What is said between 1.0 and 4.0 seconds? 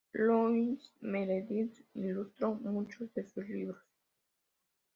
Meredith ilustró muchos de sus libros.